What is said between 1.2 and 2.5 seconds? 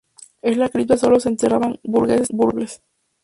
enterraban burgueses y